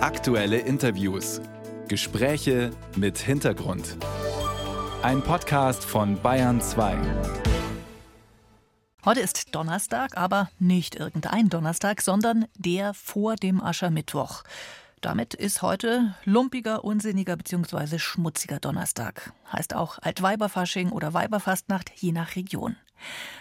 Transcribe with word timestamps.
Aktuelle 0.00 0.58
Interviews. 0.58 1.40
Gespräche 1.88 2.70
mit 2.94 3.18
Hintergrund. 3.18 3.96
Ein 5.02 5.22
Podcast 5.22 5.84
von 5.84 6.22
Bayern 6.22 6.60
2. 6.60 6.96
Heute 9.04 9.18
ist 9.18 9.56
Donnerstag, 9.56 10.16
aber 10.16 10.50
nicht 10.60 10.94
irgendein 10.94 11.48
Donnerstag, 11.48 12.00
sondern 12.00 12.46
der 12.54 12.94
vor 12.94 13.34
dem 13.34 13.60
Aschermittwoch. 13.60 14.44
Damit 15.00 15.34
ist 15.34 15.62
heute 15.62 16.14
lumpiger, 16.24 16.84
unsinniger 16.84 17.36
bzw. 17.36 17.98
schmutziger 17.98 18.60
Donnerstag. 18.60 19.32
Heißt 19.52 19.74
auch 19.74 19.98
Altweiberfasching 20.00 20.92
oder 20.92 21.12
Weiberfastnacht, 21.12 21.90
je 21.96 22.12
nach 22.12 22.36
Region. 22.36 22.76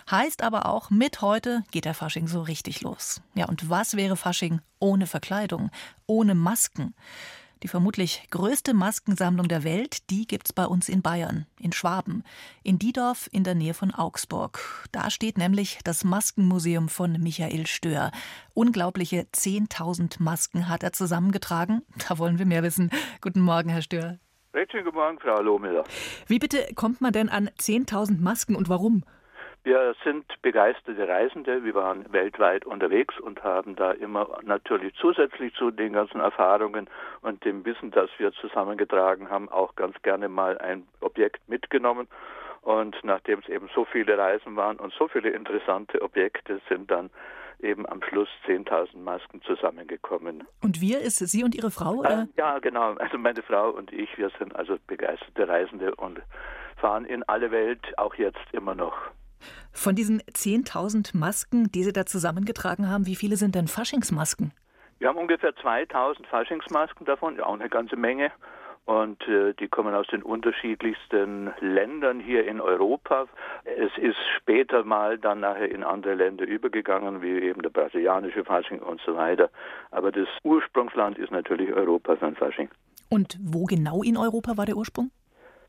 Heißt 0.10 0.44
aber 0.44 0.66
auch, 0.66 0.90
mit 0.90 1.22
heute 1.22 1.64
geht 1.72 1.86
der 1.86 1.94
Fasching 1.94 2.28
so 2.28 2.42
richtig 2.42 2.82
los. 2.82 3.22
Ja, 3.36 3.48
und 3.48 3.70
was 3.70 3.96
wäre 3.96 4.16
Fasching 4.16 4.62
ohne 4.80 5.08
Verkleidung, 5.08 5.72
ohne 6.06 6.36
Masken? 6.36 6.94
Die 7.64 7.68
vermutlich 7.68 8.28
größte 8.30 8.74
Maskensammlung 8.76 9.48
der 9.48 9.64
Welt, 9.64 10.10
die 10.12 10.28
gibt's 10.28 10.54
bei 10.54 10.66
uns 10.66 10.90
in 10.90 11.02
Bayern, 11.02 11.48
in 11.60 11.72
Schwaben, 11.72 12.24
in 12.62 12.78
Diedorf 12.78 13.28
in 13.32 13.44
der 13.44 13.56
Nähe 13.56 13.74
von 13.74 13.92
Augsburg. 13.92 14.88
Da 14.92 15.10
steht 15.10 15.38
nämlich 15.40 15.80
das 15.84 16.04
Maskenmuseum 16.04 16.88
von 16.88 17.14
Michael 17.14 17.66
Stör. 17.66 18.12
Unglaubliche 18.54 19.22
10.000 19.34 20.22
Masken 20.22 20.70
hat 20.70 20.84
er 20.84 20.94
zusammengetragen. 20.94 21.82
Da 22.08 22.20
wollen 22.20 22.38
wir 22.38 22.46
mehr 22.46 22.64
wissen. 22.64 22.92
Guten 23.22 23.42
Morgen, 23.42 23.70
Herr 23.70 23.82
Stör. 23.82 24.20
Recht 24.54 24.72
schönen 24.72 24.86
guten 24.86 24.98
Morgen, 24.98 25.20
Frau 25.20 25.42
Lohmiller. 25.42 25.84
Wie 26.28 26.40
bitte 26.40 26.68
kommt 26.76 27.02
man 27.02 27.14
denn 27.14 27.30
an 27.30 27.50
10.000 27.60 28.22
Masken 28.22 28.56
und 28.56 28.70
warum? 28.70 29.04
Wir 29.68 29.96
sind 30.06 30.24
begeisterte 30.44 31.10
Reisende. 31.10 31.62
Wir 31.66 31.76
waren 31.76 32.06
weltweit 32.14 32.64
unterwegs 32.66 33.20
und 33.20 33.44
haben 33.44 33.76
da 33.76 33.92
immer 33.92 34.40
natürlich 34.42 34.94
zusätzlich 34.96 35.54
zu 35.56 35.72
den 35.72 35.92
ganzen 35.92 36.22
Erfahrungen 36.22 36.90
und 37.22 37.44
dem 37.44 37.66
Wissen, 37.66 37.92
das 37.92 38.10
wir 38.18 38.32
zusammengetragen 38.32 39.30
haben, 39.30 39.50
auch 39.50 39.76
ganz 39.76 40.02
gerne 40.04 40.30
mal 40.30 40.58
ein 40.60 40.88
Objekt 41.02 41.50
mitgenommen. 41.50 42.08
Und 42.62 42.96
nachdem 43.04 43.40
es 43.40 43.50
eben 43.50 43.68
so 43.76 43.84
viele 43.84 44.18
Reisen 44.18 44.56
waren 44.56 44.78
und 44.78 44.94
so 44.94 45.10
viele 45.10 45.32
interessante 45.32 46.02
Objekte, 46.02 46.62
sind 46.70 46.90
dann 46.90 47.10
eben 47.60 47.86
am 47.90 48.02
Schluss 48.04 48.30
10.000 48.46 48.98
Masken 49.00 49.42
zusammengekommen. 49.42 50.46
Und 50.64 50.80
wir, 50.80 51.02
ist 51.02 51.18
Sie 51.18 51.44
und 51.44 51.54
Ihre 51.54 51.72
Frau? 51.72 51.96
Oder? 51.96 52.22
Äh, 52.22 52.28
ja, 52.38 52.60
genau. 52.60 52.94
Also 52.94 53.18
meine 53.18 53.42
Frau 53.42 53.72
und 53.72 53.92
ich, 53.92 54.18
wir 54.18 54.32
sind 54.40 54.56
also 54.56 54.78
begeisterte 54.88 55.46
Reisende 55.46 55.94
und 55.94 56.22
fahren 56.78 57.04
in 57.04 57.24
alle 57.24 57.52
Welt, 57.52 57.82
auch 57.98 58.16
jetzt 58.16 58.54
immer 58.54 58.74
noch. 58.74 58.96
Von 59.72 59.96
diesen 59.96 60.22
10.000 60.22 61.16
Masken, 61.18 61.72
die 61.72 61.84
Sie 61.84 61.94
da 61.94 62.06
zusammengetragen 62.06 62.90
haben, 62.90 63.06
wie 63.06 63.16
viele 63.16 63.36
sind 63.36 63.56
denn 63.56 63.68
Faschingsmasken? 63.68 64.52
Wir 65.00 65.10
haben 65.10 65.18
ungefähr 65.18 65.56
2000 65.56 66.28
Faschingsmasken 66.28 67.06
davon, 67.06 67.36
ja 67.36 67.46
auch 67.46 67.54
eine 67.54 67.70
ganze 67.70 67.96
Menge. 67.96 68.32
Und 68.86 69.22
äh, 69.28 69.54
die 69.54 69.68
kommen 69.68 69.94
aus 69.94 70.08
den 70.08 70.24
unterschiedlichsten 70.24 71.52
Ländern 71.60 72.22
hier 72.22 72.48
in 72.48 72.62
Europa. 72.62 73.28
Es 73.66 73.92
ist 73.98 74.16
später 74.38 74.86
mal 74.86 75.18
dann 75.18 75.42
nachher 75.42 75.70
in 75.70 75.84
andere 75.84 76.16
Länder 76.16 76.48
übergegangen, 76.48 77.22
wie 77.22 77.38
eben 77.38 77.62
der 77.62 77.70
brasilianische 77.70 78.46
Fasching 78.46 78.80
und 78.80 79.02
so 79.06 79.18
weiter. 79.18 79.50
Aber 79.92 80.14
das 80.14 80.30
Ursprungsland 80.44 81.18
ist 81.18 81.32
natürlich 81.32 81.74
Europa 81.74 82.16
für 82.16 82.28
ein 82.28 82.36
Fasching. 82.38 82.70
Und 83.10 83.38
wo 83.42 83.66
genau 83.66 84.04
in 84.04 84.16
Europa 84.16 84.56
war 84.56 84.66
der 84.66 84.78
Ursprung? 84.78 85.12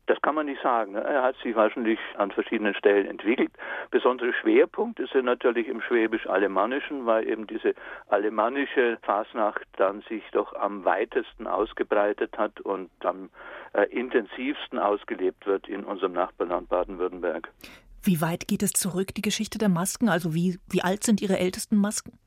Das 0.09 0.19
kann 0.23 0.33
man 0.33 0.47
nicht 0.47 0.59
sagen. 0.63 0.93
Ne? 0.93 1.01
Er 1.01 1.21
hat 1.21 1.35
sich 1.43 1.55
wahrscheinlich 1.55 1.99
an 2.17 2.31
verschiedenen 2.31 2.73
Stellen 2.73 3.05
entwickelt. 3.05 3.51
Besondere 3.91 4.33
Schwerpunkt 4.33 4.99
ist 4.99 5.13
er 5.13 5.21
natürlich 5.21 5.67
im 5.67 5.81
Schwäbisch-Alemannischen, 5.81 7.05
weil 7.05 7.27
eben 7.27 7.45
diese 7.45 7.75
alemannische 8.07 8.97
Fasnacht 9.03 9.67
dann 9.77 10.01
sich 10.09 10.23
doch 10.31 10.53
am 10.53 10.83
weitesten 10.83 11.45
ausgebreitet 11.45 12.35
hat 12.39 12.59
und 12.61 12.89
am 13.05 13.29
äh, 13.73 13.83
intensivsten 13.95 14.79
ausgelebt 14.79 15.45
wird 15.45 15.67
in 15.67 15.83
unserem 15.83 16.13
Nachbarland 16.13 16.69
Baden-Württemberg. 16.69 17.47
Wie 18.01 18.19
weit 18.19 18.47
geht 18.47 18.63
es 18.63 18.71
zurück, 18.71 19.13
die 19.13 19.21
Geschichte 19.21 19.59
der 19.59 19.69
Masken? 19.69 20.09
Also 20.09 20.33
wie, 20.33 20.57
wie 20.71 20.81
alt 20.81 21.03
sind 21.03 21.21
Ihre 21.21 21.37
ältesten 21.37 21.77
Masken? 21.77 22.17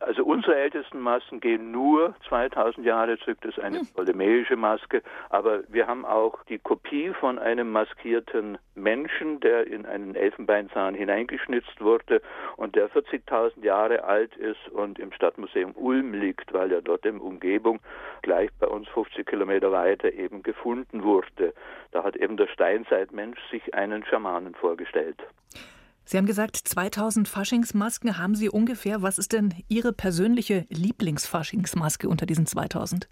Also 0.00 0.24
unsere 0.24 0.56
ältesten 0.56 0.98
Masken 0.98 1.40
gehen 1.40 1.72
nur 1.72 2.14
2000 2.26 2.86
Jahre 2.86 3.18
zurück. 3.18 3.36
Das 3.42 3.58
ist 3.58 3.62
eine 3.62 3.80
ptolemäische 3.84 4.56
Maske. 4.56 5.02
Aber 5.28 5.60
wir 5.68 5.86
haben 5.86 6.06
auch 6.06 6.42
die 6.44 6.58
Kopie 6.58 7.10
von 7.10 7.38
einem 7.38 7.70
maskierten 7.70 8.56
Menschen, 8.74 9.40
der 9.40 9.66
in 9.66 9.84
einen 9.84 10.14
Elfenbeinzahn 10.14 10.94
hineingeschnitzt 10.94 11.82
wurde 11.82 12.22
und 12.56 12.76
der 12.76 12.88
40.000 12.88 13.62
Jahre 13.62 14.04
alt 14.04 14.34
ist 14.36 14.70
und 14.70 14.98
im 14.98 15.12
Stadtmuseum 15.12 15.72
Ulm 15.76 16.14
liegt, 16.14 16.50
weil 16.54 16.72
er 16.72 16.80
dort 16.80 17.04
in 17.04 17.20
Umgebung 17.20 17.78
gleich 18.22 18.48
bei 18.58 18.68
uns 18.68 18.88
50 18.88 19.26
Kilometer 19.26 19.70
weiter 19.70 20.10
eben 20.14 20.42
gefunden 20.42 21.04
wurde. 21.04 21.52
Da 21.92 22.04
hat 22.04 22.16
eben 22.16 22.38
der 22.38 22.46
Steinzeitmensch 22.46 23.38
sich 23.50 23.74
einen 23.74 24.02
Schamanen 24.06 24.54
vorgestellt. 24.54 25.22
Sie 26.04 26.16
haben 26.16 26.26
gesagt, 26.26 26.56
2000 26.56 27.28
Faschingsmasken 27.28 28.18
haben 28.18 28.34
Sie 28.34 28.48
ungefähr. 28.48 29.02
Was 29.02 29.18
ist 29.18 29.32
denn 29.32 29.54
Ihre 29.68 29.92
persönliche 29.92 30.66
Lieblingsfaschingsmaske 30.68 32.08
unter 32.08 32.26
diesen 32.26 32.46
2000? 32.46 33.08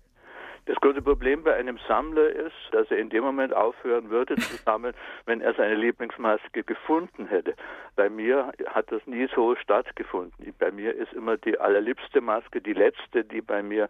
Das 0.68 0.76
große 0.82 1.00
Problem 1.00 1.44
bei 1.44 1.54
einem 1.54 1.78
Sammler 1.88 2.28
ist, 2.28 2.52
dass 2.72 2.90
er 2.90 2.98
in 2.98 3.08
dem 3.08 3.24
Moment 3.24 3.54
aufhören 3.54 4.10
würde 4.10 4.36
zu 4.36 4.56
sammeln, 4.66 4.94
wenn 5.24 5.40
er 5.40 5.54
seine 5.54 5.76
Lieblingsmaske 5.76 6.62
gefunden 6.62 7.26
hätte. 7.26 7.54
Bei 7.96 8.10
mir 8.10 8.52
hat 8.66 8.92
das 8.92 9.06
nie 9.06 9.28
so 9.34 9.56
stattgefunden. 9.56 10.52
Bei 10.58 10.70
mir 10.70 10.94
ist 10.94 11.14
immer 11.14 11.38
die 11.38 11.58
allerliebste 11.58 12.20
Maske 12.20 12.60
die 12.60 12.74
letzte, 12.74 13.24
die 13.24 13.40
bei 13.40 13.62
mir 13.62 13.88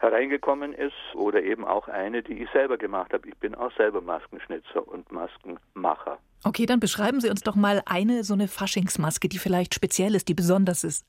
hereingekommen 0.00 0.72
ist 0.72 1.14
oder 1.14 1.40
eben 1.40 1.64
auch 1.64 1.86
eine, 1.86 2.22
die 2.24 2.42
ich 2.42 2.50
selber 2.50 2.78
gemacht 2.78 3.12
habe. 3.12 3.28
Ich 3.28 3.36
bin 3.36 3.54
auch 3.54 3.72
selber 3.76 4.00
Maskenschnitzer 4.00 4.88
und 4.88 5.12
Maskenmacher. 5.12 6.18
Okay, 6.44 6.66
dann 6.66 6.80
beschreiben 6.80 7.20
Sie 7.20 7.30
uns 7.30 7.40
doch 7.40 7.56
mal 7.56 7.82
eine 7.86 8.24
so 8.24 8.34
eine 8.34 8.48
Faschingsmaske, 8.48 9.28
die 9.28 9.38
vielleicht 9.38 9.74
speziell 9.74 10.14
ist, 10.14 10.28
die 10.28 10.34
besonders 10.34 10.84
ist. 10.84 11.04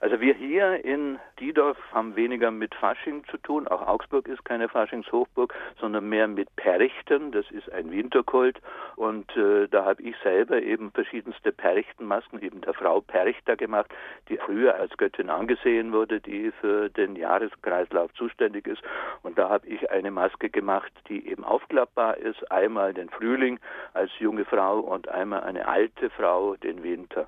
Also 0.00 0.20
wir 0.20 0.34
hier 0.34 0.84
in 0.84 1.18
Diedorf 1.40 1.76
haben 1.92 2.14
weniger 2.14 2.52
mit 2.52 2.72
Fasching 2.76 3.24
zu 3.24 3.36
tun. 3.36 3.66
Auch 3.66 3.84
Augsburg 3.84 4.28
ist 4.28 4.44
keine 4.44 4.68
Faschingshochburg, 4.68 5.52
sondern 5.80 6.08
mehr 6.08 6.28
mit 6.28 6.54
Perchten. 6.54 7.32
Das 7.32 7.50
ist 7.50 7.72
ein 7.72 7.90
Winterkult. 7.90 8.60
Und 8.94 9.36
äh, 9.36 9.66
da 9.66 9.84
habe 9.84 10.00
ich 10.02 10.14
selber 10.22 10.62
eben 10.62 10.92
verschiedenste 10.92 11.50
Perchtenmasken, 11.50 12.40
eben 12.40 12.60
der 12.60 12.74
Frau 12.74 13.00
Perchter 13.00 13.56
gemacht, 13.56 13.90
die 14.28 14.36
früher 14.36 14.76
als 14.76 14.96
Göttin 14.96 15.30
angesehen 15.30 15.92
wurde, 15.92 16.20
die 16.20 16.52
für 16.60 16.88
den 16.90 17.16
Jahreskreislauf 17.16 18.14
zuständig 18.14 18.68
ist. 18.68 18.82
Und 19.22 19.36
da 19.36 19.48
habe 19.48 19.66
ich 19.66 19.90
eine 19.90 20.12
Maske 20.12 20.48
gemacht, 20.48 20.92
die 21.08 21.28
eben 21.28 21.42
aufklappbar 21.42 22.18
ist. 22.18 22.52
Einmal 22.52 22.94
den 22.94 23.10
Frühling 23.10 23.58
als 23.94 24.12
junge 24.20 24.44
Frau 24.44 24.78
und 24.78 25.08
einmal 25.08 25.40
eine 25.40 25.66
alte 25.66 26.08
Frau 26.10 26.54
den 26.54 26.84
Winter. 26.84 27.26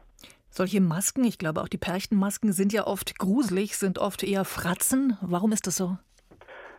Solche 0.50 0.80
Masken, 0.80 1.24
ich 1.24 1.38
glaube 1.38 1.62
auch 1.62 1.68
die 1.68 1.78
Perchtenmasken, 1.78 2.52
sind 2.52 2.72
ja 2.72 2.86
oft 2.86 3.18
gruselig, 3.18 3.76
sind 3.76 3.98
oft 3.98 4.22
eher 4.22 4.44
Fratzen. 4.44 5.16
Warum 5.20 5.52
ist 5.52 5.66
das 5.66 5.76
so? 5.76 5.96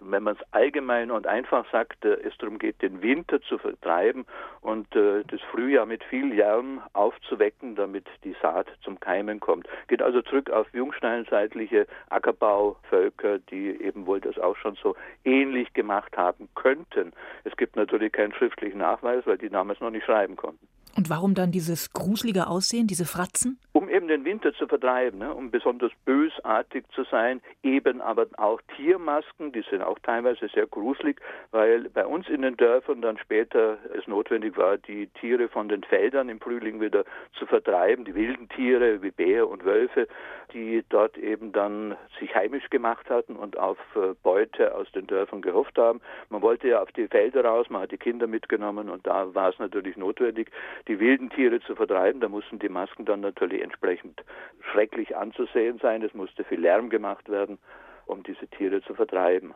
wenn 0.01 0.23
man 0.23 0.35
es 0.35 0.53
allgemein 0.53 1.11
und 1.11 1.27
einfach 1.27 1.65
sagt, 1.71 2.03
äh, 2.05 2.17
es 2.27 2.35
darum 2.39 2.57
geht, 2.57 2.81
den 2.81 3.01
Winter 3.01 3.41
zu 3.41 3.57
vertreiben 3.57 4.25
und 4.61 4.93
äh, 4.95 5.23
das 5.27 5.39
Frühjahr 5.51 5.85
mit 5.85 6.03
viel 6.03 6.33
Lärm 6.33 6.81
aufzuwecken, 6.93 7.75
damit 7.75 8.07
die 8.23 8.35
Saat 8.41 8.67
zum 8.83 8.99
Keimen 8.99 9.39
kommt. 9.39 9.67
Geht 9.87 10.01
also 10.01 10.21
zurück 10.21 10.49
auf 10.49 10.67
jungsteinzeitliche 10.73 11.87
Ackerbauvölker, 12.09 13.39
die 13.39 13.81
eben 13.81 14.05
wohl 14.05 14.19
das 14.19 14.37
auch 14.39 14.57
schon 14.57 14.75
so 14.81 14.95
ähnlich 15.23 15.73
gemacht 15.73 16.17
haben 16.17 16.49
könnten. 16.55 17.13
Es 17.43 17.55
gibt 17.55 17.75
natürlich 17.75 18.11
keinen 18.11 18.33
schriftlichen 18.33 18.79
Nachweis, 18.79 19.25
weil 19.25 19.37
die 19.37 19.49
damals 19.49 19.79
noch 19.79 19.91
nicht 19.91 20.05
schreiben 20.05 20.35
konnten. 20.35 20.67
Und 20.95 21.09
warum 21.09 21.33
dann 21.33 21.51
dieses 21.51 21.93
gruselige 21.93 22.47
Aussehen, 22.47 22.87
diese 22.87 23.05
Fratzen? 23.05 23.57
Um 23.73 23.89
eben 23.89 24.07
den 24.07 24.25
Winter 24.25 24.53
zu 24.53 24.67
vertreiben, 24.67 25.19
ne? 25.19 25.33
um 25.33 25.51
besonders 25.51 25.91
bösartig 26.05 26.83
zu 26.93 27.03
sein, 27.05 27.41
eben 27.63 28.01
aber 28.01 28.27
auch 28.37 28.59
Tiermasken, 28.75 29.51
die 29.53 29.63
sind 29.69 29.81
auch 29.81 29.99
teilweise 29.99 30.49
sehr 30.53 30.67
gruselig, 30.67 31.21
weil 31.51 31.89
bei 31.89 32.05
uns 32.05 32.27
in 32.27 32.41
den 32.41 32.57
Dörfern 32.57 33.01
dann 33.01 33.17
später 33.17 33.77
es 33.97 34.05
notwendig 34.07 34.57
war, 34.57 34.77
die 34.77 35.07
Tiere 35.19 35.47
von 35.47 35.69
den 35.69 35.83
Feldern 35.83 36.29
im 36.29 36.39
Frühling 36.39 36.81
wieder 36.81 37.05
zu 37.37 37.45
vertreiben, 37.45 38.03
die 38.05 38.15
wilden 38.15 38.49
Tiere 38.49 39.01
wie 39.01 39.11
Bär 39.11 39.47
und 39.47 39.63
Wölfe, 39.63 40.07
die 40.53 40.83
dort 40.89 41.17
eben 41.17 41.51
dann 41.51 41.95
sich 42.19 42.35
heimisch 42.35 42.69
gemacht 42.69 43.09
hatten 43.09 43.35
und 43.35 43.57
auf 43.57 43.77
äh, 43.95 44.13
Beute 44.21 44.75
aus 44.75 44.91
den 44.91 45.07
Dörfern 45.07 45.41
gehofft 45.41 45.77
haben. 45.77 46.01
Man 46.29 46.41
wollte 46.41 46.67
ja 46.67 46.81
auf 46.81 46.91
die 46.91 47.07
Felder 47.07 47.45
raus, 47.45 47.67
man 47.69 47.83
hat 47.83 47.91
die 47.91 47.97
Kinder 47.97 48.27
mitgenommen 48.27 48.89
und 48.89 49.07
da 49.07 49.33
war 49.33 49.49
es 49.49 49.59
natürlich 49.59 49.95
notwendig, 49.97 50.51
die 50.87 50.99
wilden 50.99 51.29
Tiere 51.29 51.59
zu 51.61 51.75
vertreiben. 51.75 52.21
Da 52.21 52.29
mussten 52.29 52.59
die 52.59 52.69
Masken 52.69 53.05
dann 53.05 53.21
natürlich 53.21 53.61
entsprechend 53.61 54.23
schrecklich 54.71 55.15
anzusehen 55.15 55.79
sein. 55.81 56.01
Es 56.03 56.13
musste 56.13 56.43
viel 56.43 56.59
Lärm 56.59 56.89
gemacht 56.89 57.29
werden, 57.29 57.57
um 58.05 58.23
diese 58.23 58.47
Tiere 58.47 58.81
zu 58.81 58.93
vertreiben. 58.93 59.53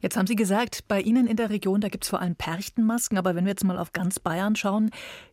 Jetzt 0.00 0.18
haben 0.18 0.26
Sie 0.26 0.36
gesagt, 0.36 0.86
bei 0.86 1.00
Ihnen 1.00 1.26
in 1.26 1.36
der 1.36 1.48
Region, 1.48 1.80
da 1.80 1.88
gibt 1.88 2.04
es 2.04 2.10
vor 2.10 2.20
allem 2.20 2.36
Perchtenmasken, 2.36 3.16
aber 3.16 3.34
wenn 3.34 3.44
wir 3.44 3.52
jetzt 3.52 3.64
mal 3.64 3.78
auf 3.78 3.92
ganz 3.92 4.20
Bayern 4.20 4.54
schauen, 4.54 4.90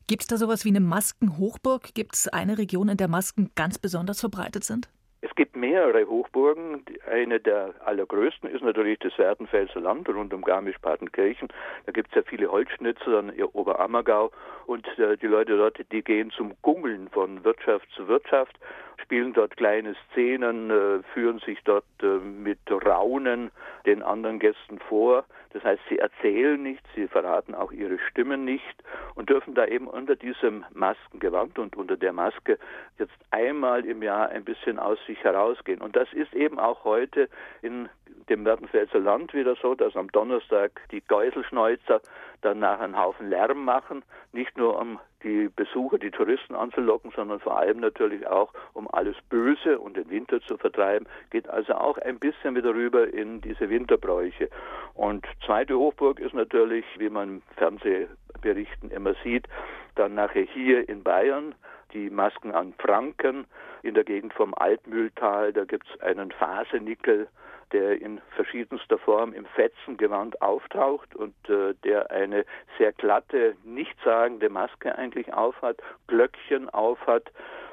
gibt 0.08 0.22
es 0.22 0.28
da 0.28 0.38
sowas 0.38 0.64
wie 0.64 0.70
eine 0.70 0.80
Maskenhochburg? 0.80 1.94
Gibt 1.94 2.16
es 2.16 2.30
eine 2.30 2.58
Region, 2.58 2.88
in 2.88 2.96
der 2.96 3.10
Masken 3.10 3.52
ganz 3.56 3.78
besonders 3.78 4.22
verbreitet 4.22 4.64
sind? 4.64 4.88
Es 5.42 5.46
gibt 5.46 5.56
mehrere 5.56 6.08
Hochburgen. 6.08 6.86
Eine 7.10 7.40
der 7.40 7.74
allergrößten 7.84 8.48
ist 8.48 8.62
natürlich 8.62 9.00
das 9.00 9.18
Werdenfelser 9.18 9.80
Land 9.80 10.08
rund 10.08 10.36
um 10.36 10.44
Garmisch-Partenkirchen. 10.44 11.48
Da 11.88 11.92
gibt 11.92 12.10
es 12.10 12.16
ja 12.16 12.22
viele 12.22 12.52
Holzschnitzer 12.52 13.22
in 13.22 13.44
Oberammergau 13.46 14.30
und 14.68 14.86
äh, 15.00 15.18
die 15.18 15.26
Leute 15.26 15.58
dort, 15.58 15.80
die 15.92 16.04
gehen 16.04 16.30
zum 16.30 16.54
Gungeln 16.62 17.10
von 17.10 17.44
Wirtschaft 17.44 17.90
zu 17.96 18.08
Wirtschaft, 18.08 18.56
spielen 19.02 19.34
dort 19.34 19.58
kleine 19.58 19.96
Szenen, 20.12 20.70
äh, 20.70 21.04
führen 21.14 21.40
sich 21.40 21.60
dort 21.64 21.86
äh, 22.02 22.06
mit 22.06 22.60
Raunen 22.70 23.52
den 23.86 24.04
anderen 24.04 24.40
Gästen 24.40 24.80
vor. 24.80 25.26
Das 25.54 25.64
heißt, 25.64 25.82
sie 25.90 26.00
erzählen 26.00 26.62
nichts, 26.62 26.88
sie 26.96 27.08
verraten 27.08 27.54
auch 27.56 27.72
ihre 27.72 28.00
Stimmen 28.10 28.46
nicht 28.46 28.84
und 29.16 29.30
dürfen 29.30 29.54
da 29.54 29.66
eben 29.66 29.88
unter 29.88 30.16
diesem 30.16 30.64
Maskengewand 30.74 31.60
und 31.60 31.76
unter 31.76 31.98
der 31.98 32.14
Maske 32.14 32.58
jetzt 32.98 33.18
einmal 33.32 33.86
im 33.86 34.02
Jahr 34.02 34.30
ein 34.30 34.46
bisschen 34.46 34.80
aus 34.80 34.98
sich 35.06 35.22
herausgehen. 35.24 35.82
Und 35.82 35.96
das 35.96 36.12
ist 36.14 36.34
eben 36.34 36.58
auch 36.60 36.86
heute 36.86 37.28
in 37.62 37.90
dem 38.30 38.46
Werdenfelser 38.46 39.00
Land 39.00 39.34
wieder 39.34 39.56
so, 39.62 39.76
dass 39.76 39.96
am 39.96 40.12
Donnerstag 40.12 40.82
die 40.92 41.02
Geuselschneuzer 41.02 42.02
dann 42.42 42.60
nachher 42.60 42.86
einen 42.86 42.98
Haufen 42.98 43.30
Lärm 43.30 43.64
machen, 43.66 44.04
nicht 44.32 44.58
nur 44.58 44.80
um 44.80 45.00
die 45.24 45.50
Besucher, 45.56 46.00
die 46.00 46.12
Touristen 46.12 46.56
anzulocken, 46.56 47.12
sondern 47.16 47.40
vor 47.40 47.58
allem 47.58 47.80
natürlich 47.80 48.26
auch, 48.28 48.54
um 48.74 48.88
alles 48.92 49.16
Böse 49.30 49.80
und 49.80 49.98
den 49.98 50.10
Winter 50.10 50.42
zu 50.42 50.58
vertreiben, 50.58 51.08
geht 51.30 51.48
also 51.50 51.74
auch 51.74 51.98
ein 51.98 52.20
bisschen 52.20 52.56
wieder 52.56 52.74
rüber 52.74 53.08
in 53.14 53.42
diese 53.42 53.70
Winterbräuche. 53.70 54.50
Und 54.94 55.26
zweite 55.46 55.78
Hochburg 55.78 56.20
ist 56.20 56.34
natürlich, 56.34 56.86
wie 56.98 57.10
man 57.10 57.42
Fernsehberichten 57.58 58.90
immer 58.90 59.14
sieht, 59.24 59.48
dann 59.96 60.16
nachher 60.16 60.44
hier 60.44 60.88
in 60.88 61.04
Bayern, 61.04 61.54
die 61.94 62.10
Masken 62.10 62.52
an 62.52 62.74
Franken 62.80 63.46
in 63.84 63.94
der 63.94 64.04
Gegend 64.04 64.34
vom 64.34 64.54
Altmühltal, 64.54 65.54
da 65.54 65.66
gibt 65.66 65.88
es 65.90 66.02
einen 66.02 66.32
Fasenickel, 66.32 67.28
der 67.72 68.02
in 68.02 68.22
verschiedenster 68.36 68.98
Form 68.98 69.34
im 69.34 69.46
Fetzengewand 69.46 70.42
auftaucht 70.42 71.16
und 71.16 71.34
äh, 71.50 71.74
der 71.84 72.12
eine 72.12 72.46
sehr 72.78 72.92
glatte, 72.92 73.56
nichtssagende 73.64 74.50
Maske 74.50 74.98
eigentlich 74.98 75.34
aufhat, 75.34 75.78
Glöckchen 76.08 76.70
aufhat 76.70 77.32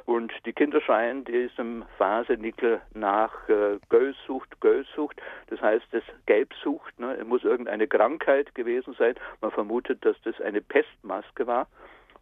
und 0.08 0.32
die 0.46 0.54
Kinder 0.54 0.80
schreien 0.80 1.24
diesem 1.24 1.84
Fasenickel 1.98 2.80
nach 2.94 3.46
äh, 3.48 3.78
Göllsucht, 3.90 4.58
Göllsucht. 4.60 5.20
Das 5.48 5.60
heißt, 5.60 5.84
das 5.90 6.02
Gelbsucht, 6.24 6.98
ne, 6.98 7.14
es 7.20 7.26
muss 7.26 7.44
irgendeine 7.44 7.86
Krankheit 7.86 8.54
gewesen 8.54 8.94
sein. 8.98 9.16
Man 9.42 9.50
vermutet, 9.50 10.02
dass 10.06 10.16
das 10.22 10.40
eine 10.40 10.62
Pestmaske 10.62 11.46
war. 11.46 11.66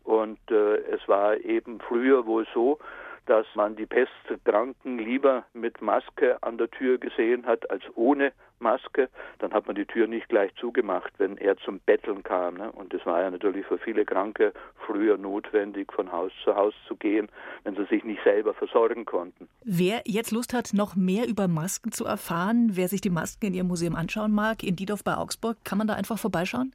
Und 0.07 0.39
äh, 0.53 0.77
es 0.93 1.07
war 1.09 1.37
eben 1.39 1.81
früher 1.81 2.27
wohl 2.27 2.47
so, 2.55 2.79
dass 3.27 3.45
man 3.57 3.75
die 3.75 3.87
Pestkranken 3.87 4.99
lieber 4.99 5.45
mit 5.53 5.83
Maske 5.83 6.41
an 6.45 6.59
der 6.59 6.71
Tür 6.71 6.99
gesehen 6.99 7.45
hat 7.45 7.69
als 7.73 7.83
ohne 7.97 8.33
Maske. 8.61 9.09
Dann 9.41 9.53
hat 9.53 9.67
man 9.67 9.75
die 9.75 9.85
Tür 9.85 10.07
nicht 10.07 10.29
gleich 10.29 10.55
zugemacht, 10.55 11.13
wenn 11.19 11.37
er 11.39 11.57
zum 11.57 11.81
Betteln 11.81 12.23
kam. 12.23 12.55
Ne? 12.55 12.71
Und 12.71 12.95
es 12.95 13.05
war 13.05 13.21
ja 13.21 13.31
natürlich 13.33 13.67
für 13.67 13.79
viele 13.79 14.05
Kranke 14.05 14.53
früher 14.87 15.19
notwendig, 15.19 15.93
von 15.93 16.13
Haus 16.13 16.31
zu 16.45 16.55
Haus 16.55 16.75
zu 16.87 16.95
gehen, 16.95 17.29
wenn 17.65 17.75
sie 17.75 17.85
sich 17.87 18.05
nicht 18.05 18.23
selber 18.23 18.55
versorgen 18.55 19.07
konnten. 19.07 19.49
Wer 19.65 20.03
jetzt 20.07 20.31
Lust 20.31 20.55
hat, 20.55 20.73
noch 20.73 20.95
mehr 20.95 21.27
über 21.27 21.49
Masken 21.49 21.91
zu 21.91 22.05
erfahren, 22.05 22.71
wer 22.75 22.87
sich 22.87 23.01
die 23.01 23.11
Masken 23.11 23.47
in 23.47 23.55
Ihrem 23.55 23.67
Museum 23.67 23.97
anschauen 23.97 24.33
mag, 24.33 24.63
in 24.63 24.77
Diedorf 24.77 25.03
bei 25.03 25.17
Augsburg, 25.17 25.57
kann 25.65 25.79
man 25.79 25.89
da 25.89 25.95
einfach 25.95 26.17
vorbeischauen? 26.21 26.73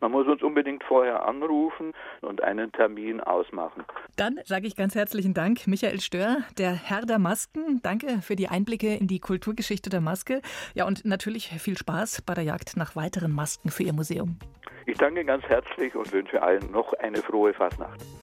Man 0.00 0.12
muss 0.12 0.26
uns 0.26 0.42
unbedingt 0.42 0.82
vorher 0.84 1.26
anrufen 1.26 1.92
und 2.22 2.42
einen 2.42 2.72
Termin 2.72 3.20
ausmachen. 3.20 3.84
Dann 4.16 4.40
sage 4.44 4.66
ich 4.66 4.74
ganz 4.74 4.94
herzlichen 4.94 5.34
Dank, 5.34 5.66
Michael 5.66 6.00
Stör, 6.00 6.38
der 6.58 6.72
Herr 6.72 7.02
der 7.02 7.18
Masken. 7.18 7.80
Danke 7.82 8.22
für 8.22 8.36
die 8.36 8.48
Einblicke 8.48 8.94
in 8.94 9.06
die 9.06 9.20
Kulturgeschichte 9.20 9.90
der 9.90 10.00
Maske. 10.00 10.40
Ja, 10.74 10.86
und 10.86 11.04
natürlich 11.04 11.48
viel 11.48 11.76
Spaß 11.76 12.22
bei 12.22 12.34
der 12.34 12.44
Jagd 12.44 12.76
nach 12.76 12.96
weiteren 12.96 13.32
Masken 13.32 13.70
für 13.70 13.82
Ihr 13.82 13.92
Museum. 13.92 14.38
Ich 14.86 14.96
danke 14.96 15.24
ganz 15.24 15.44
herzlich 15.44 15.94
und 15.94 16.10
wünsche 16.12 16.42
allen 16.42 16.70
noch 16.72 16.92
eine 16.94 17.18
frohe 17.18 17.52
Fastnacht. 17.52 18.00